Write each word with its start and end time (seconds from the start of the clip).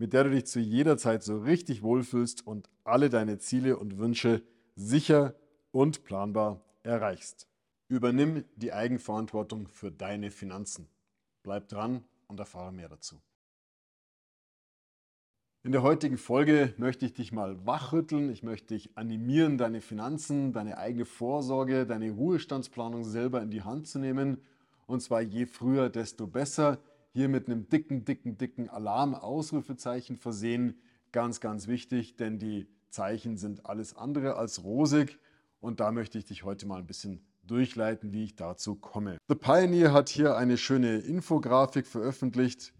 mit 0.00 0.14
der 0.14 0.24
du 0.24 0.30
dich 0.30 0.46
zu 0.46 0.60
jeder 0.60 0.96
Zeit 0.96 1.22
so 1.22 1.40
richtig 1.40 1.82
wohlfühlst 1.82 2.46
und 2.46 2.70
alle 2.84 3.10
deine 3.10 3.38
Ziele 3.38 3.76
und 3.76 3.98
Wünsche 3.98 4.42
sicher 4.74 5.34
und 5.72 6.04
planbar 6.04 6.64
erreichst. 6.82 7.46
Übernimm 7.86 8.44
die 8.56 8.72
Eigenverantwortung 8.72 9.68
für 9.68 9.92
deine 9.92 10.30
Finanzen. 10.30 10.88
Bleib 11.42 11.68
dran 11.68 12.02
und 12.28 12.40
erfahre 12.40 12.72
mehr 12.72 12.88
dazu. 12.88 13.20
In 15.64 15.72
der 15.72 15.82
heutigen 15.82 16.16
Folge 16.16 16.72
möchte 16.78 17.04
ich 17.04 17.12
dich 17.12 17.30
mal 17.30 17.66
wachrütteln, 17.66 18.30
ich 18.30 18.42
möchte 18.42 18.68
dich 18.72 18.96
animieren, 18.96 19.58
deine 19.58 19.82
Finanzen, 19.82 20.54
deine 20.54 20.78
eigene 20.78 21.04
Vorsorge, 21.04 21.84
deine 21.84 22.10
Ruhestandsplanung 22.12 23.04
selber 23.04 23.42
in 23.42 23.50
die 23.50 23.64
Hand 23.64 23.86
zu 23.86 23.98
nehmen. 23.98 24.38
Und 24.86 25.02
zwar 25.02 25.20
je 25.20 25.44
früher, 25.44 25.90
desto 25.90 26.26
besser 26.26 26.78
hier 27.12 27.28
mit 27.28 27.46
einem 27.46 27.68
dicken, 27.68 28.04
dicken, 28.04 28.38
dicken 28.38 28.68
Alarm-Ausrufezeichen 28.68 30.16
versehen. 30.16 30.80
Ganz, 31.12 31.40
ganz 31.40 31.66
wichtig, 31.66 32.16
denn 32.16 32.38
die 32.38 32.68
Zeichen 32.88 33.36
sind 33.36 33.66
alles 33.66 33.96
andere 33.96 34.36
als 34.36 34.64
rosig. 34.64 35.18
Und 35.60 35.80
da 35.80 35.92
möchte 35.92 36.18
ich 36.18 36.24
dich 36.24 36.44
heute 36.44 36.66
mal 36.66 36.78
ein 36.78 36.86
bisschen 36.86 37.24
durchleiten, 37.42 38.12
wie 38.12 38.24
ich 38.24 38.36
dazu 38.36 38.76
komme. 38.76 39.18
The 39.28 39.34
Pioneer 39.34 39.92
hat 39.92 40.08
hier 40.08 40.36
eine 40.36 40.56
schöne 40.56 40.98
Infografik 40.98 41.86
veröffentlicht, 41.86 42.72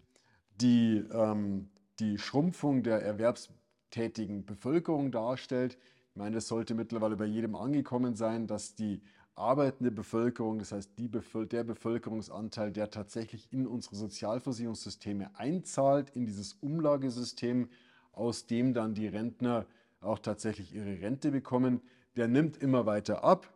die 0.61 1.03
ähm, 1.11 1.69
die 1.99 2.17
Schrumpfung 2.17 2.83
der 2.83 3.01
erwerbstätigen 3.01 4.45
Bevölkerung 4.45 5.11
darstellt. 5.11 5.77
Ich 6.09 6.15
meine, 6.15 6.37
es 6.37 6.47
sollte 6.47 6.73
mittlerweile 6.73 7.15
bei 7.15 7.25
jedem 7.25 7.55
angekommen 7.55 8.15
sein, 8.15 8.47
dass 8.47 8.75
die 8.75 9.01
arbeitende 9.35 9.91
Bevölkerung, 9.91 10.59
das 10.59 10.71
heißt 10.71 10.91
die 10.97 11.09
der 11.09 11.63
Bevölkerungsanteil, 11.63 12.71
der 12.71 12.89
tatsächlich 12.89 13.51
in 13.51 13.65
unsere 13.65 13.95
Sozialversicherungssysteme 13.95 15.31
einzahlt, 15.35 16.11
in 16.11 16.25
dieses 16.25 16.53
Umlagesystem, 16.53 17.69
aus 18.11 18.45
dem 18.45 18.73
dann 18.73 18.93
die 18.93 19.07
Rentner 19.07 19.65
auch 20.01 20.19
tatsächlich 20.19 20.73
ihre 20.73 21.01
Rente 21.01 21.31
bekommen, 21.31 21.81
der 22.15 22.27
nimmt 22.27 22.57
immer 22.57 22.85
weiter 22.85 23.23
ab. 23.23 23.53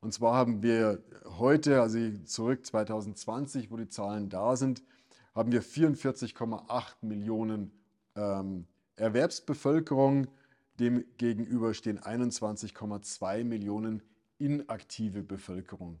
Und 0.00 0.12
zwar 0.12 0.34
haben 0.34 0.62
wir 0.62 1.02
heute, 1.38 1.80
also 1.80 1.98
zurück 2.24 2.64
2020, 2.64 3.70
wo 3.70 3.76
die 3.76 3.88
Zahlen 3.88 4.28
da 4.28 4.56
sind, 4.56 4.82
haben 5.34 5.52
wir 5.52 5.62
44,8 5.62 6.94
Millionen 7.02 7.72
ähm, 8.14 8.66
Erwerbsbevölkerung. 8.96 10.28
Dem 10.78 11.04
gegenüber 11.16 11.74
stehen 11.74 11.98
21,2 11.98 13.44
Millionen 13.44 14.02
inaktive 14.38 15.22
Bevölkerung. 15.22 16.00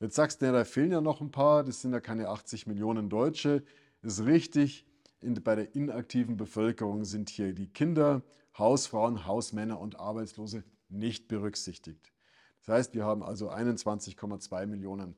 Jetzt 0.00 0.14
sagst 0.14 0.40
du, 0.40 0.46
ja, 0.46 0.52
da 0.52 0.64
fehlen 0.64 0.92
ja 0.92 1.00
noch 1.00 1.20
ein 1.20 1.30
paar, 1.30 1.64
das 1.64 1.82
sind 1.82 1.92
ja 1.92 2.00
keine 2.00 2.28
80 2.28 2.66
Millionen 2.66 3.08
Deutsche. 3.08 3.64
Ist 4.02 4.24
richtig, 4.24 4.86
in, 5.20 5.34
bei 5.34 5.56
der 5.56 5.74
inaktiven 5.74 6.36
Bevölkerung 6.36 7.04
sind 7.04 7.30
hier 7.30 7.52
die 7.52 7.68
Kinder, 7.68 8.22
Hausfrauen, 8.56 9.26
Hausmänner 9.26 9.80
und 9.80 9.98
Arbeitslose 9.98 10.64
nicht 10.88 11.28
berücksichtigt. 11.28 12.12
Das 12.60 12.68
heißt, 12.68 12.94
wir 12.94 13.04
haben 13.04 13.22
also 13.22 13.50
21,2 13.50 14.66
Millionen 14.66 15.16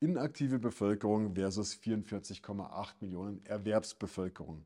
inaktive 0.00 0.58
Bevölkerung 0.58 1.34
versus 1.34 1.74
44,8 1.74 2.94
Millionen 3.00 3.44
Erwerbsbevölkerung. 3.44 4.64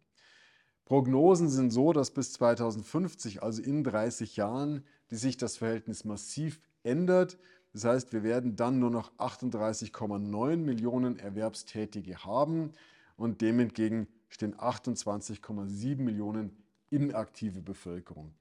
Prognosen 0.84 1.49
sind 1.49 1.71
so, 1.71 1.93
dass 1.93 2.11
bis 2.11 2.33
2050, 2.33 3.43
also 3.43 3.62
in 3.62 3.84
30 3.84 4.37
Jahren, 4.37 4.84
die 5.11 5.17
sich 5.17 5.37
das 5.37 5.57
Verhältnis 5.57 6.05
massiv 6.05 6.61
ändert. 6.83 7.39
Das 7.73 7.85
heißt, 7.85 8.13
wir 8.13 8.23
werden 8.23 8.57
dann 8.57 8.79
nur 8.79 8.91
noch 8.91 9.13
38,9 9.19 10.57
Millionen 10.57 11.19
Erwerbstätige 11.19 12.25
haben 12.25 12.73
und 13.17 13.41
dem 13.41 13.61
entgegen 13.61 14.09
stehen 14.29 14.55
28,7 14.57 15.97
Millionen 15.97 16.57
inaktive 16.91 17.61
Bevölkerung. 17.61 18.35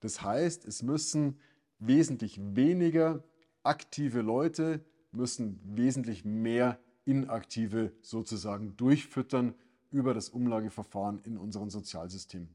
Das 0.00 0.22
heißt, 0.22 0.66
es 0.66 0.82
müssen 0.82 1.38
wesentlich 1.78 2.40
weniger 2.40 3.24
aktive 3.62 4.20
Leute, 4.20 4.84
müssen 5.10 5.60
wesentlich 5.64 6.24
mehr 6.24 6.78
inaktive 7.04 7.92
sozusagen 8.02 8.76
durchfüttern 8.76 9.54
über 9.90 10.14
das 10.14 10.28
Umlageverfahren 10.28 11.20
in 11.20 11.38
unserem 11.38 11.70
Sozialsystem. 11.70 12.48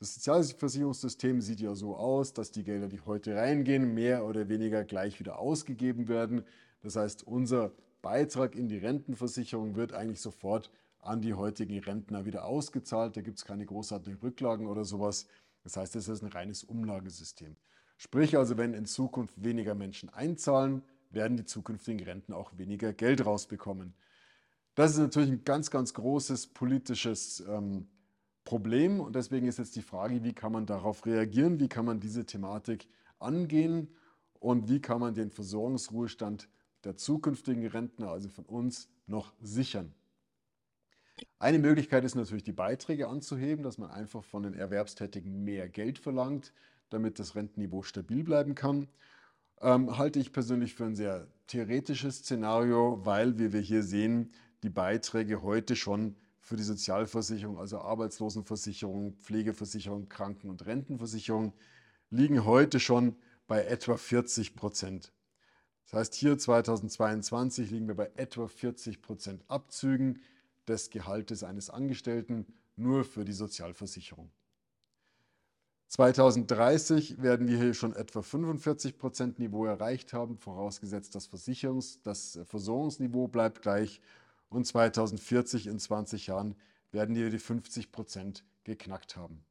Das 0.00 0.14
Sozialversicherungssystem 0.14 1.40
sieht 1.40 1.60
ja 1.60 1.74
so 1.74 1.96
aus, 1.96 2.32
dass 2.32 2.52
die 2.52 2.62
Gelder, 2.62 2.86
die 2.86 3.00
heute 3.00 3.34
reingehen, 3.34 3.94
mehr 3.94 4.24
oder 4.24 4.48
weniger 4.48 4.84
gleich 4.84 5.18
wieder 5.18 5.40
ausgegeben 5.40 6.06
werden. 6.06 6.44
Das 6.82 6.94
heißt, 6.94 7.26
unser 7.26 7.72
Beitrag 8.00 8.54
in 8.54 8.68
die 8.68 8.78
Rentenversicherung 8.78 9.74
wird 9.74 9.92
eigentlich 9.92 10.20
sofort 10.20 10.70
an 11.00 11.20
die 11.20 11.34
heutigen 11.34 11.80
Rentner 11.80 12.24
wieder 12.26 12.44
ausgezahlt. 12.44 13.16
Da 13.16 13.22
gibt 13.22 13.38
es 13.38 13.44
keine 13.44 13.66
großartigen 13.66 14.20
Rücklagen 14.20 14.68
oder 14.68 14.84
sowas. 14.84 15.26
Das 15.64 15.76
heißt, 15.76 15.96
es 15.96 16.06
ist 16.06 16.22
ein 16.22 16.30
reines 16.30 16.62
Umlagesystem. 16.62 17.56
Sprich 17.96 18.36
also, 18.36 18.56
wenn 18.56 18.74
in 18.74 18.86
Zukunft 18.86 19.42
weniger 19.42 19.74
Menschen 19.74 20.10
einzahlen, 20.10 20.82
werden 21.10 21.36
die 21.36 21.44
zukünftigen 21.44 22.04
Renten 22.04 22.32
auch 22.32 22.56
weniger 22.56 22.92
Geld 22.92 23.26
rausbekommen. 23.26 23.94
Das 24.76 24.92
ist 24.92 24.98
natürlich 24.98 25.30
ein 25.30 25.44
ganz, 25.44 25.70
ganz 25.70 25.92
großes 25.94 26.48
politisches 26.48 27.40
ähm, 27.48 27.88
Problem 28.48 29.00
und 29.00 29.14
deswegen 29.14 29.46
ist 29.46 29.58
jetzt 29.58 29.76
die 29.76 29.82
Frage, 29.82 30.24
wie 30.24 30.32
kann 30.32 30.52
man 30.52 30.64
darauf 30.64 31.04
reagieren, 31.04 31.60
wie 31.60 31.68
kann 31.68 31.84
man 31.84 32.00
diese 32.00 32.24
Thematik 32.24 32.88
angehen 33.18 33.94
und 34.40 34.70
wie 34.70 34.80
kann 34.80 35.00
man 35.00 35.12
den 35.12 35.30
Versorgungsruhestand 35.30 36.48
der 36.82 36.96
zukünftigen 36.96 37.66
Rentner, 37.66 38.08
also 38.08 38.30
von 38.30 38.46
uns, 38.46 38.88
noch 39.06 39.34
sichern. 39.38 39.92
Eine 41.38 41.58
Möglichkeit 41.58 42.04
ist 42.04 42.14
natürlich, 42.14 42.42
die 42.42 42.52
Beiträge 42.52 43.08
anzuheben, 43.08 43.62
dass 43.62 43.76
man 43.76 43.90
einfach 43.90 44.24
von 44.24 44.44
den 44.44 44.54
Erwerbstätigen 44.54 45.44
mehr 45.44 45.68
Geld 45.68 45.98
verlangt, 45.98 46.54
damit 46.88 47.18
das 47.18 47.34
Rentenniveau 47.34 47.82
stabil 47.82 48.24
bleiben 48.24 48.54
kann. 48.54 48.88
Ähm, 49.60 49.98
halte 49.98 50.20
ich 50.20 50.32
persönlich 50.32 50.72
für 50.72 50.86
ein 50.86 50.96
sehr 50.96 51.26
theoretisches 51.48 52.20
Szenario, 52.20 53.04
weil, 53.04 53.38
wie 53.38 53.52
wir 53.52 53.60
hier 53.60 53.82
sehen, 53.82 54.32
die 54.62 54.70
Beiträge 54.70 55.42
heute 55.42 55.76
schon 55.76 56.16
für 56.40 56.56
die 56.56 56.62
Sozialversicherung, 56.62 57.58
also 57.58 57.78
Arbeitslosenversicherung, 57.78 59.14
Pflegeversicherung, 59.14 60.08
Kranken- 60.08 60.50
und 60.50 60.66
Rentenversicherung, 60.66 61.52
liegen 62.10 62.44
heute 62.44 62.80
schon 62.80 63.16
bei 63.46 63.64
etwa 63.64 63.96
40 63.96 64.56
Prozent. 64.56 65.12
Das 65.84 66.00
heißt, 66.00 66.14
hier 66.14 66.38
2022 66.38 67.70
liegen 67.70 67.88
wir 67.88 67.94
bei 67.94 68.10
etwa 68.16 68.46
40 68.46 69.00
Prozent 69.00 69.42
Abzügen 69.48 70.20
des 70.66 70.90
Gehaltes 70.90 71.44
eines 71.44 71.70
Angestellten 71.70 72.46
nur 72.76 73.04
für 73.04 73.24
die 73.24 73.32
Sozialversicherung. 73.32 74.30
2030 75.88 77.22
werden 77.22 77.48
wir 77.48 77.56
hier 77.56 77.72
schon 77.72 77.96
etwa 77.96 78.20
45 78.20 78.98
Prozent 78.98 79.38
Niveau 79.38 79.64
erreicht 79.64 80.12
haben, 80.12 80.36
vorausgesetzt 80.36 81.14
das, 81.14 81.30
Versicherungs-, 81.30 81.98
das 82.02 82.38
Versorgungsniveau 82.44 83.26
bleibt 83.26 83.62
gleich 83.62 84.02
und 84.48 84.66
2040 84.66 85.66
in 85.66 85.78
20 85.78 86.26
Jahren 86.26 86.54
werden 86.90 87.14
wir 87.14 87.30
die 87.30 87.38
50 87.38 87.92
Prozent 87.92 88.44
geknackt 88.64 89.16
haben. 89.16 89.44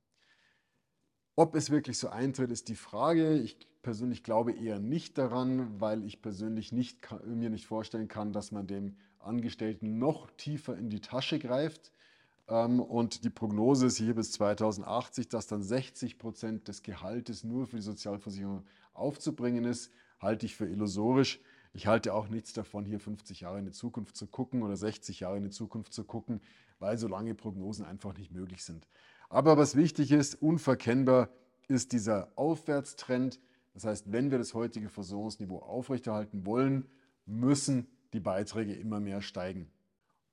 Ob 1.35 1.55
es 1.55 1.69
wirklich 1.69 1.99
so 1.99 2.09
eintritt, 2.09 2.51
ist 2.51 2.67
die 2.67 2.75
Frage. 2.75 3.37
Ich 3.37 3.57
persönlich 3.83 4.23
glaube 4.23 4.53
eher 4.53 4.79
nicht 4.79 5.17
daran, 5.17 5.79
weil 5.79 6.03
ich 6.03 6.21
persönlich 6.21 6.71
nicht, 6.71 7.07
mir 7.25 7.51
nicht 7.51 7.67
vorstellen 7.67 8.07
kann, 8.07 8.33
dass 8.33 8.51
man 8.51 8.65
dem 8.65 8.97
Angestellten 9.19 9.99
noch 9.99 10.31
tiefer 10.31 10.75
in 10.75 10.89
die 10.89 10.99
Tasche 10.99 11.37
greift. 11.37 11.91
Ähm, 12.47 12.79
und 12.79 13.23
die 13.23 13.29
Prognose 13.29 13.87
ist 13.87 13.97
hier 13.97 14.15
bis 14.15 14.31
2080, 14.31 15.29
dass 15.29 15.47
dann 15.47 15.61
60 15.61 16.17
Prozent 16.17 16.67
des 16.67 16.81
Gehaltes 16.81 17.43
nur 17.43 17.67
für 17.67 17.75
die 17.75 17.81
Sozialversicherung 17.81 18.65
aufzubringen 18.93 19.65
ist, 19.65 19.91
halte 20.19 20.45
ich 20.45 20.55
für 20.55 20.65
illusorisch. 20.65 21.39
Ich 21.77 21.85
halte 21.85 22.15
auch 22.15 22.27
nichts 22.27 22.53
davon, 22.53 22.85
hier 22.85 22.99
50 22.99 23.41
Jahre 23.41 23.59
in 23.59 23.65
die 23.65 23.71
Zukunft 23.71 24.17
zu 24.17 24.25
gucken 24.25 24.63
oder 24.63 24.75
60 24.75 25.19
Jahre 25.19 25.37
in 25.37 25.43
die 25.43 25.51
Zukunft 25.51 25.93
zu 25.93 26.05
gucken, 26.05 26.41
weil 26.79 26.97
so 26.97 27.07
lange 27.07 27.35
Prognosen 27.35 27.85
einfach 27.85 28.17
nicht 28.17 28.31
möglich 28.31 28.63
sind. 28.63 28.87
Aber 29.29 29.57
was 29.57 29.75
wichtig 29.75 30.11
ist, 30.11 30.41
unverkennbar 30.41 31.29
ist 31.67 31.91
dieser 31.91 32.31
Aufwärtstrend. 32.35 33.39
Das 33.75 33.85
heißt, 33.85 34.11
wenn 34.11 34.31
wir 34.31 34.39
das 34.39 34.55
heutige 34.55 34.89
Versorgungsniveau 34.89 35.59
aufrechterhalten 35.59 36.47
wollen, 36.47 36.87
müssen 37.27 37.85
die 38.11 38.21
Beiträge 38.21 38.73
immer 38.73 38.99
mehr 38.99 39.21
steigen. 39.21 39.69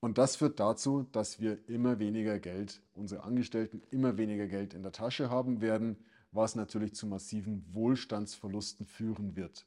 Und 0.01 0.17
das 0.17 0.37
führt 0.37 0.59
dazu, 0.59 1.03
dass 1.13 1.41
wir 1.41 1.59
immer 1.69 1.99
weniger 1.99 2.39
Geld, 2.39 2.81
unsere 2.95 3.23
Angestellten 3.23 3.83
immer 3.91 4.17
weniger 4.17 4.47
Geld 4.47 4.73
in 4.73 4.83
der 4.83 4.93
Tasche 4.93 5.29
haben 5.29 5.61
werden, 5.61 5.99
was 6.33 6.55
natürlich 6.55 6.95
zu 6.95 7.07
massiven 7.07 7.67
Wohlstandsverlusten 7.75 8.87
führen 8.87 9.37
wird. 9.37 9.67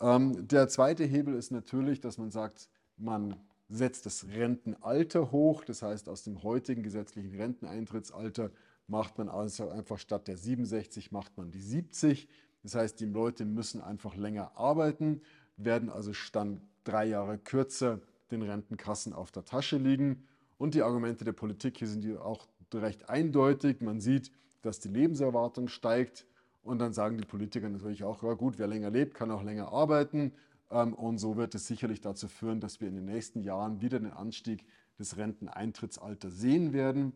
Ähm, 0.00 0.46
der 0.46 0.68
zweite 0.68 1.04
Hebel 1.04 1.34
ist 1.34 1.50
natürlich, 1.50 2.00
dass 2.00 2.18
man 2.18 2.30
sagt, 2.30 2.68
man 2.96 3.36
setzt 3.68 4.06
das 4.06 4.26
Rentenalter 4.28 5.32
hoch. 5.32 5.64
Das 5.64 5.82
heißt, 5.82 6.08
aus 6.08 6.22
dem 6.22 6.42
heutigen 6.42 6.82
gesetzlichen 6.82 7.34
Renteneintrittsalter 7.34 8.50
macht 8.86 9.18
man 9.18 9.28
also 9.28 9.70
einfach 9.70 9.98
statt 9.98 10.28
der 10.28 10.36
67 10.36 11.10
macht 11.10 11.36
man 11.36 11.50
die 11.50 11.62
70. 11.62 12.28
Das 12.62 12.74
heißt, 12.74 13.00
die 13.00 13.06
Leute 13.06 13.44
müssen 13.44 13.80
einfach 13.80 14.16
länger 14.16 14.56
arbeiten, 14.56 15.22
werden 15.56 15.90
also 15.90 16.12
dann 16.32 16.62
drei 16.84 17.06
Jahre 17.06 17.38
kürzer 17.38 18.00
den 18.30 18.42
Rentenkassen 18.42 19.12
auf 19.12 19.30
der 19.30 19.44
Tasche 19.44 19.76
liegen. 19.76 20.26
Und 20.58 20.74
die 20.74 20.82
Argumente 20.82 21.24
der 21.24 21.32
Politik 21.32 21.78
hier 21.78 21.88
sind 21.88 22.18
auch 22.18 22.46
recht 22.72 23.08
eindeutig. 23.08 23.80
Man 23.80 24.00
sieht, 24.00 24.30
dass 24.62 24.80
die 24.80 24.88
Lebenserwartung 24.88 25.68
steigt. 25.68 26.26
Und 26.64 26.78
dann 26.78 26.94
sagen 26.94 27.18
die 27.18 27.26
Politiker 27.26 27.68
natürlich 27.68 28.04
auch, 28.04 28.22
ja 28.22 28.32
gut, 28.32 28.58
wer 28.58 28.66
länger 28.66 28.90
lebt, 28.90 29.14
kann 29.14 29.30
auch 29.30 29.42
länger 29.42 29.70
arbeiten. 29.70 30.32
Ähm, 30.70 30.94
und 30.94 31.18
so 31.18 31.36
wird 31.36 31.54
es 31.54 31.66
sicherlich 31.66 32.00
dazu 32.00 32.26
führen, 32.26 32.60
dass 32.60 32.80
wir 32.80 32.88
in 32.88 32.94
den 32.94 33.04
nächsten 33.04 33.42
Jahren 33.42 33.82
wieder 33.82 34.00
den 34.00 34.12
Anstieg 34.12 34.64
des 34.98 35.18
Renteneintrittsalters 35.18 36.34
sehen 36.34 36.72
werden. 36.72 37.12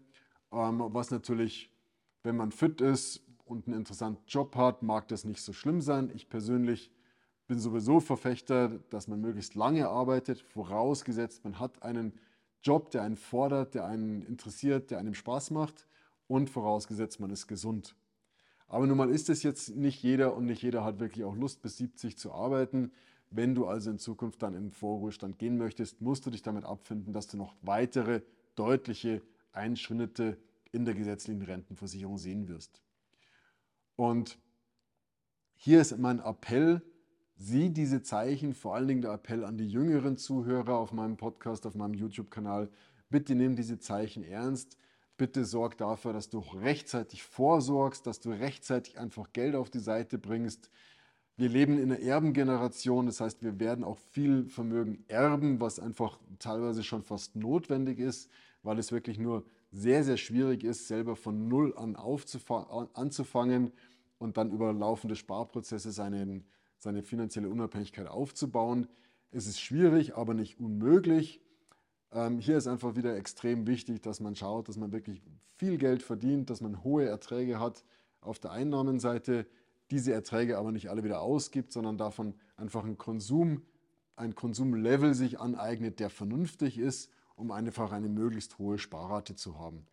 Ähm, 0.53 0.83
was 0.93 1.11
natürlich, 1.11 1.73
wenn 2.23 2.37
man 2.37 2.53
fit 2.53 2.83
ist 2.83 3.23
und 3.47 3.67
einen 3.67 3.77
interessanten 3.77 4.23
Job 4.29 4.55
hat, 4.55 4.83
mag 4.83 5.09
das 5.09 5.25
nicht 5.25 5.41
so 5.41 5.55
schlimm 5.55 5.81
sein. 5.81 6.13
Ich 6.15 6.29
persönlich 6.29 6.93
bin 7.47 7.59
sowieso 7.59 8.01
Verfechter, 8.01 8.69
dass 8.91 9.09
man 9.09 9.23
möglichst 9.23 9.55
lange 9.55 9.89
arbeitet, 9.89 10.43
vorausgesetzt, 10.43 11.45
man 11.45 11.59
hat 11.59 11.83
einen 11.83 12.13
Job, 12.63 12.91
der 12.91 13.03
einen 13.03 13.17
fordert, 13.17 13.75
der 13.75 13.87
einen 13.87 14.21
interessiert, 14.21 14.91
der 14.91 14.99
einem 14.99 15.15
Spaß 15.15 15.53
macht 15.53 15.87
und 16.27 16.51
vorausgesetzt, 16.51 17.21
man 17.21 17.31
ist 17.31 17.47
gesund. 17.47 17.97
Aber 18.69 18.87
nun 18.87 18.99
mal 18.99 19.11
ist 19.11 19.31
es 19.31 19.43
jetzt 19.43 19.77
nicht 19.77 20.03
jeder 20.03 20.35
und 20.35 20.45
nicht 20.45 20.63
jeder 20.63 20.85
hat 20.85 21.01
wirklich 21.01 21.25
auch 21.25 21.35
Lust, 21.35 21.63
bis 21.63 21.79
70 21.79 22.19
zu 22.19 22.33
arbeiten. 22.33 22.93
Wenn 23.31 23.55
du 23.55 23.67
also 23.67 23.91
in 23.91 23.99
Zukunft 23.99 24.43
dann 24.43 24.55
in 24.55 24.71
Vorruhestand 24.71 25.39
gehen 25.39 25.57
möchtest, 25.57 26.01
musst 26.01 26.27
du 26.27 26.31
dich 26.31 26.43
damit 26.43 26.65
abfinden, 26.65 27.13
dass 27.13 27.27
du 27.27 27.37
noch 27.37 27.55
weitere 27.63 28.23
deutliche 28.55 29.23
Einschnitte 29.53 30.39
in 30.73 30.85
der 30.85 30.95
gesetzlichen 30.95 31.43
Rentenversicherung 31.43 32.19
sehen 32.19 32.49
wirst. 32.49 32.83
Und 33.97 34.39
hier 35.55 35.81
ist 35.81 35.97
mein 35.99 36.21
Appell, 36.21 36.83
sieh 37.37 37.71
diese 37.71 38.03
Zeichen, 38.03 38.55
vor 38.55 38.75
allen 38.75 38.89
Dingen 38.89 39.03
der 39.03 39.13
Appell 39.13 39.45
an 39.45 39.57
die 39.57 39.69
jüngeren 39.69 40.17
Zuhörer 40.17 40.77
auf 40.77 40.93
meinem 40.93 41.17
Podcast, 41.17 41.67
auf 41.67 41.75
meinem 41.75 41.95
YouTube-Kanal. 41.95 42.71
Bitte 43.11 43.35
nimm 43.35 43.57
diese 43.57 43.79
Zeichen 43.79 44.23
ernst. 44.23 44.77
Bitte 45.19 45.45
sorg 45.45 45.77
dafür, 45.77 46.15
dass 46.15 46.31
du 46.31 46.39
rechtzeitig 46.39 47.23
vorsorgst, 47.23 48.07
dass 48.07 48.21
du 48.21 48.31
rechtzeitig 48.31 48.99
einfach 48.99 49.35
Geld 49.35 49.55
auf 49.55 49.69
die 49.69 49.81
Seite 49.81 50.17
bringst. 50.17 50.71
Wir 51.37 51.51
leben 51.51 51.79
in 51.79 51.93
einer 51.93 52.01
Erbengeneration, 52.01 53.05
das 53.05 53.21
heißt, 53.21 53.43
wir 53.43 53.61
werden 53.61 53.85
auch 53.85 53.99
viel 53.99 54.47
Vermögen 54.47 55.05
erben, 55.09 55.61
was 55.61 55.79
einfach 55.79 56.19
teilweise 56.39 56.83
schon 56.83 57.03
fast 57.03 57.37
notwendig 57.37 57.99
ist, 57.99 58.31
weil 58.63 58.79
es 58.79 58.91
wirklich 58.91 59.19
nur 59.19 59.45
sehr, 59.71 60.03
sehr 60.03 60.17
schwierig 60.17 60.65
ist, 60.65 60.89
selber 60.89 61.15
von 61.15 61.49
Null 61.49 61.77
an 61.77 61.95
anzufangen 61.97 63.73
und 64.19 64.39
dann 64.39 64.51
über 64.51 64.73
laufende 64.73 65.15
Sparprozesse 65.15 65.93
seinen 65.93 66.47
seine 66.79 67.03
finanzielle 67.03 67.49
Unabhängigkeit 67.49 68.07
aufzubauen. 68.07 68.87
Es 69.31 69.47
ist 69.47 69.61
schwierig, 69.61 70.17
aber 70.17 70.35
nicht 70.35 70.59
unmöglich. 70.59 71.41
Ähm, 72.13 72.39
hier 72.39 72.57
ist 72.57 72.67
einfach 72.67 72.97
wieder 72.97 73.17
extrem 73.17 73.67
wichtig, 73.67 74.03
dass 74.03 74.21
man 74.21 74.35
schaut, 74.35 74.69
dass 74.69 74.77
man 74.77 74.93
wirklich 74.93 75.23
viel 75.57 75.77
Geld 75.77 76.03
verdient, 76.03 76.51
dass 76.51 76.61
man 76.61 76.83
hohe 76.83 77.07
Erträge 77.07 77.61
hat 77.61 77.85
auf 78.21 78.39
der 78.39 78.53
Einnahmenseite, 78.53 79.47
diese 79.91 80.13
Erträge 80.13 80.59
aber 80.59 80.73
nicht 80.73 80.91
alle 80.91 81.05
wieder 81.05 81.21
ausgibt, 81.21 81.73
sondern 81.73 81.99
davon 81.99 82.35
einfach 82.57 82.85
ein 82.85 82.99
Konsum, 82.99 83.63
ein 84.17 84.35
Konsumlevel 84.35 85.15
sich 85.15 85.41
aneignet, 85.41 86.01
der 86.01 86.11
vernünftig 86.11 86.79
ist, 86.79 87.11
um 87.37 87.51
einfach 87.51 87.93
eine 87.93 88.09
möglichst 88.09 88.59
hohe 88.59 88.79
Sparrate 88.79 89.37
zu 89.37 89.59
haben. 89.59 89.87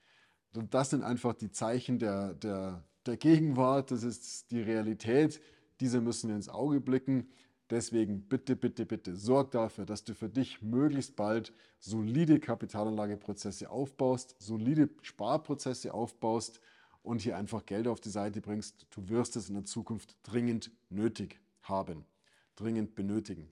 Und 0.53 0.73
das 0.73 0.89
sind 0.89 1.03
einfach 1.03 1.33
die 1.33 1.51
Zeichen 1.51 1.99
der, 1.99 2.33
der, 2.33 2.83
der 3.05 3.17
Gegenwart, 3.17 3.91
das 3.91 4.03
ist 4.03 4.51
die 4.51 4.61
Realität, 4.61 5.41
diese 5.79 6.01
müssen 6.01 6.29
wir 6.29 6.35
ins 6.35 6.49
Auge 6.49 6.79
blicken. 6.79 7.29
Deswegen 7.69 8.21
bitte, 8.21 8.55
bitte, 8.55 8.85
bitte 8.85 9.15
sorg 9.15 9.51
dafür, 9.51 9.85
dass 9.85 10.03
du 10.03 10.13
für 10.13 10.29
dich 10.29 10.61
möglichst 10.61 11.15
bald 11.15 11.51
solide 11.79 12.39
Kapitalanlageprozesse 12.39 13.69
aufbaust, 13.69 14.35
solide 14.39 14.89
Sparprozesse 15.01 15.93
aufbaust 15.93 16.61
und 17.01 17.21
hier 17.21 17.37
einfach 17.37 17.65
Geld 17.65 17.87
auf 17.87 17.99
die 17.99 18.09
Seite 18.09 18.41
bringst. 18.41 18.85
Du 18.91 19.09
wirst 19.09 19.35
es 19.35 19.49
in 19.49 19.55
der 19.55 19.65
Zukunft 19.65 20.15
dringend 20.21 20.71
nötig 20.89 21.39
haben, 21.63 22.05
dringend 22.55 22.93
benötigen. 22.93 23.51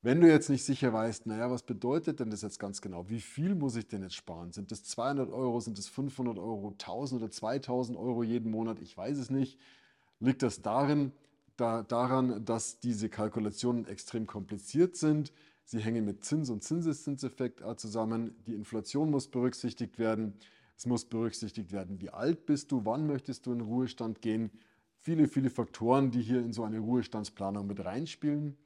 Wenn 0.00 0.20
du 0.20 0.28
jetzt 0.28 0.48
nicht 0.48 0.64
sicher 0.64 0.92
weißt, 0.92 1.26
naja, 1.26 1.50
was 1.50 1.64
bedeutet 1.64 2.20
denn 2.20 2.30
das 2.30 2.42
jetzt 2.42 2.60
ganz 2.60 2.80
genau? 2.80 3.08
Wie 3.08 3.20
viel 3.20 3.56
muss 3.56 3.74
ich 3.74 3.88
denn 3.88 4.02
jetzt 4.02 4.14
sparen? 4.14 4.52
Sind 4.52 4.70
das 4.70 4.84
200 4.84 5.28
Euro, 5.28 5.58
sind 5.58 5.76
das 5.76 5.88
500 5.88 6.38
Euro, 6.38 6.68
1000 6.70 7.20
oder 7.20 7.32
2000 7.32 7.98
Euro 7.98 8.22
jeden 8.22 8.52
Monat? 8.52 8.78
Ich 8.78 8.96
weiß 8.96 9.18
es 9.18 9.28
nicht 9.28 9.58
liegt 10.20 10.42
das 10.42 10.62
darin, 10.62 11.12
da, 11.58 11.82
daran, 11.82 12.44
dass 12.44 12.80
diese 12.80 13.08
Kalkulationen 13.08 13.86
extrem 13.86 14.26
kompliziert 14.26 14.96
sind. 14.96 15.32
Sie 15.64 15.80
hängen 15.80 16.04
mit 16.04 16.24
Zins- 16.24 16.48
und 16.48 16.62
Zinseszinseffekt 16.62 17.62
zusammen. 17.76 18.34
Die 18.46 18.54
Inflation 18.54 19.10
muss 19.10 19.28
berücksichtigt 19.28 19.98
werden. 19.98 20.34
Es 20.76 20.86
muss 20.86 21.04
berücksichtigt 21.04 21.72
werden, 21.72 22.00
wie 22.00 22.10
alt 22.10 22.46
bist 22.46 22.70
du, 22.70 22.84
wann 22.84 23.06
möchtest 23.06 23.46
du 23.46 23.52
in 23.52 23.60
Ruhestand 23.60 24.22
gehen. 24.22 24.50
Viele, 25.00 25.26
viele 25.26 25.50
Faktoren, 25.50 26.12
die 26.12 26.22
hier 26.22 26.38
in 26.38 26.52
so 26.52 26.62
eine 26.62 26.78
Ruhestandsplanung 26.78 27.66
mit 27.66 27.84
reinspielen. 27.84 28.56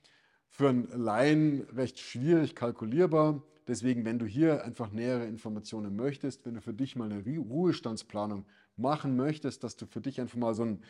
Für 0.51 0.69
einen 0.69 0.89
Laien 0.95 1.63
recht 1.75 1.99
schwierig 1.99 2.55
kalkulierbar. 2.55 3.43
Deswegen, 3.67 4.05
wenn 4.05 4.19
du 4.19 4.27
hier 4.27 4.65
einfach 4.65 4.93
nähere 4.93 5.25
Informationen 5.25 5.97
möchtest, 5.97 6.45
wenn 6.45 6.55
du 6.55 6.61
für 6.61 6.75
dich 6.75 6.97
mal 6.97 7.11
eine 7.11 7.25
Ruhestandsplanung 7.25 8.45
machen 8.77 9.17
möchtest, 9.17 9.65
dass 9.65 9.77
du 9.77 9.87
für 9.87 10.03
dich 10.03 10.21
einfach 10.21 10.37
mal 10.37 10.55
so 10.55 10.65
ein 10.65 10.83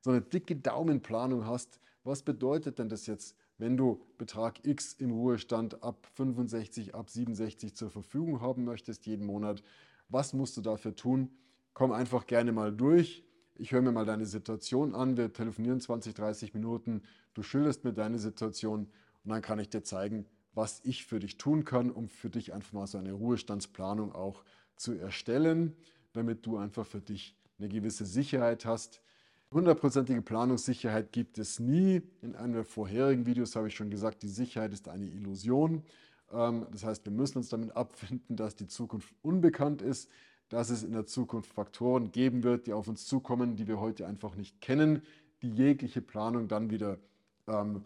so 0.00 0.10
eine 0.10 0.20
dicke 0.20 0.56
Daumenplanung 0.56 1.46
hast, 1.46 1.80
was 2.04 2.22
bedeutet 2.22 2.78
denn 2.78 2.88
das 2.88 3.06
jetzt, 3.06 3.36
wenn 3.58 3.76
du 3.76 4.00
Betrag 4.16 4.64
X 4.66 4.94
im 4.94 5.10
Ruhestand 5.10 5.82
ab 5.82 6.06
65, 6.14 6.94
ab 6.94 7.10
67 7.10 7.74
zur 7.74 7.90
Verfügung 7.90 8.40
haben 8.40 8.64
möchtest 8.64 9.06
jeden 9.06 9.26
Monat? 9.26 9.62
Was 10.08 10.32
musst 10.32 10.56
du 10.56 10.60
dafür 10.60 10.94
tun? 10.94 11.30
Komm 11.74 11.92
einfach 11.92 12.26
gerne 12.26 12.52
mal 12.52 12.72
durch. 12.72 13.24
Ich 13.56 13.72
höre 13.72 13.82
mir 13.82 13.92
mal 13.92 14.06
deine 14.06 14.24
Situation 14.24 14.94
an. 14.94 15.16
Wir 15.16 15.32
telefonieren 15.32 15.80
20, 15.80 16.14
30 16.14 16.54
Minuten. 16.54 17.02
Du 17.34 17.42
schilderst 17.42 17.84
mir 17.84 17.92
deine 17.92 18.18
Situation 18.18 18.88
und 19.24 19.30
dann 19.30 19.42
kann 19.42 19.58
ich 19.58 19.68
dir 19.68 19.82
zeigen, 19.82 20.26
was 20.54 20.80
ich 20.84 21.04
für 21.04 21.18
dich 21.18 21.36
tun 21.36 21.64
kann, 21.64 21.90
um 21.90 22.08
für 22.08 22.30
dich 22.30 22.54
einfach 22.54 22.72
mal 22.72 22.86
so 22.86 22.98
eine 22.98 23.12
Ruhestandsplanung 23.12 24.12
auch 24.12 24.44
zu 24.76 24.94
erstellen, 24.94 25.76
damit 26.12 26.46
du 26.46 26.56
einfach 26.56 26.86
für 26.86 27.00
dich 27.00 27.36
eine 27.58 27.68
gewisse 27.68 28.06
Sicherheit 28.06 28.64
hast, 28.64 29.02
Hundertprozentige 29.50 30.20
Planungssicherheit 30.20 31.10
gibt 31.10 31.38
es 31.38 31.58
nie. 31.58 32.02
In 32.20 32.36
einem 32.36 32.52
der 32.52 32.64
vorherigen 32.64 33.24
Videos 33.24 33.56
habe 33.56 33.68
ich 33.68 33.74
schon 33.74 33.88
gesagt, 33.88 34.22
die 34.22 34.28
Sicherheit 34.28 34.74
ist 34.74 34.88
eine 34.88 35.06
Illusion. 35.06 35.84
Ähm, 36.30 36.66
das 36.70 36.84
heißt, 36.84 37.06
wir 37.06 37.12
müssen 37.12 37.38
uns 37.38 37.48
damit 37.48 37.74
abfinden, 37.76 38.36
dass 38.36 38.56
die 38.56 38.66
Zukunft 38.66 39.14
unbekannt 39.22 39.80
ist, 39.80 40.10
dass 40.50 40.68
es 40.68 40.82
in 40.82 40.92
der 40.92 41.06
Zukunft 41.06 41.50
Faktoren 41.50 42.12
geben 42.12 42.42
wird, 42.42 42.66
die 42.66 42.74
auf 42.74 42.88
uns 42.88 43.06
zukommen, 43.06 43.56
die 43.56 43.66
wir 43.66 43.80
heute 43.80 44.06
einfach 44.06 44.34
nicht 44.36 44.60
kennen, 44.60 45.02
die 45.40 45.50
jegliche 45.50 46.02
Planung 46.02 46.48
dann 46.48 46.70
wieder 46.70 46.98
ähm, 47.46 47.84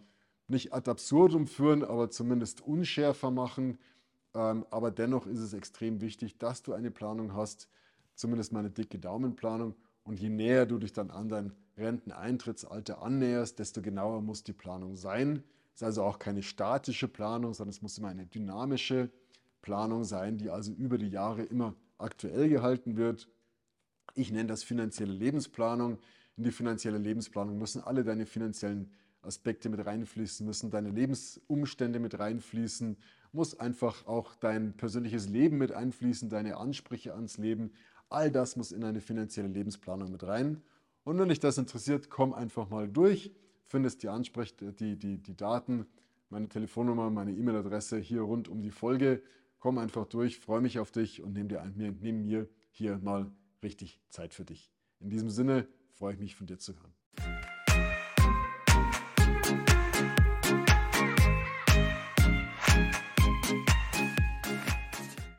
nicht 0.49 0.73
ad 0.73 0.91
absurdum 0.91 1.47
führen, 1.47 1.85
aber 1.85 2.11
zumindest 2.11 2.61
unschärfer 2.61 3.31
machen. 3.31 3.79
Ähm, 4.35 4.67
aber 4.71 4.91
dennoch 4.91 5.29
ist 5.29 5.39
es 5.39 5.53
extrem 5.53 6.01
wichtig, 6.01 6.39
dass 6.39 6.65
du 6.65 6.73
eine 6.73 6.91
Planung 6.91 7.35
hast, 7.35 7.69
zumindest 8.17 8.53
meine 8.53 8.71
dicke 8.71 8.99
Daumenplanung, 8.99 9.77
und 10.05 10.19
je 10.21 10.29
näher 10.29 10.67
du 10.67 10.79
dich 10.79 10.93
dann 10.93 11.11
an 11.11 11.29
dein 11.29 11.53
Renteneintrittsalter 11.77 13.03
annäherst, 13.03 13.59
desto 13.59 13.83
genauer 13.83 14.21
muss 14.23 14.45
die 14.45 14.53
Planung 14.53 14.97
sein. 14.97 15.43
Es 15.75 15.81
ist 15.81 15.85
also 15.85 16.03
auch 16.03 16.19
keine 16.19 16.43
statische 16.43 17.09
Planung, 17.09 17.55
sondern 17.55 17.71
es 17.71 17.83
muss 17.83 17.99
immer 17.99 18.09
eine 18.09 18.27
dynamische 18.27 19.11
Planung 19.63 20.05
sein, 20.05 20.39
die 20.39 20.51
also 20.51 20.73
über 20.73 20.99
die 20.99 21.09
Jahre 21.09 21.43
immer 21.45 21.75
aktuell 21.99 22.49
gehalten 22.49 22.97
wird. 22.97 23.29
Ich 24.15 24.31
nenne 24.31 24.49
das 24.49 24.65
finanzielle 24.65 25.13
Lebensplanung. 25.13 25.99
In 26.37 26.45
die 26.45 26.51
finanzielle 26.51 26.99
Lebensplanung 26.99 27.59
müssen 27.59 27.83
alle 27.83 28.05
deine 28.05 28.27
finanziellen 28.27 28.91
Aspekte 29.23 29.69
mit 29.69 29.87
reinfließen, 29.87 30.45
müssen 30.45 30.71
deine 30.71 30.91
Lebensumstände 30.91 32.01
mit 32.01 32.19
reinfließen, 32.19 32.97
muss 33.31 33.59
einfach 33.59 34.07
auch 34.07 34.35
dein 34.35 34.77
persönliches 34.77 35.29
Leben 35.29 35.59
mit 35.59 35.73
einfließen, 35.73 36.29
deine 36.29 36.57
Ansprüche 36.57 37.15
ans 37.15 37.39
Leben, 37.39 37.73
All 38.13 38.31
das 38.31 38.57
muss 38.57 38.73
in 38.73 38.85
eine 38.85 39.01
finanzielle 39.01 39.49
Lebensplanung 39.49 40.11
mit 40.11 40.23
rein. 40.25 40.63
Und 41.05 41.19
wenn 41.19 41.29
dich 41.29 41.41
das 41.41 41.59
interessiert, 41.59 42.11
komm 42.11 42.33
einfach 42.33 42.69
mal 42.71 42.89
durch, 42.89 43.33
findest 43.65 44.03
die 44.03 44.09
Ansprech 44.09 44.57
die, 44.57 44.97
die, 44.97 45.19
die 45.19 45.37
Daten, 45.37 45.87
meine 46.31 46.49
Telefonnummer, 46.49 47.11
meine 47.11 47.33
E-Mail-Adresse 47.33 47.99
hier 47.99 48.23
rund 48.23 48.49
um 48.49 48.63
die 48.63 48.71
Folge 48.71 49.23
komm 49.63 49.79
einfach 49.79 50.07
durch, 50.07 50.41
freue 50.41 50.61
mich 50.61 50.81
auf 50.81 50.91
dich 50.91 51.23
und 51.23 51.35
nimm 51.35 51.47
dir 51.47 51.65
neben 51.77 52.25
mir 52.25 52.49
hier 52.73 52.99
mal 52.99 53.31
richtig 53.63 54.01
Zeit 54.09 54.35
für 54.35 54.45
dich. 54.45 54.73
In 54.99 55.09
diesem 55.09 55.31
Sinne 55.31 55.69
freue 55.93 56.15
ich 56.15 56.19
mich 56.19 56.35
von 56.35 56.49
dir 56.49 56.59
zu 56.59 56.75
hören. 56.75 56.93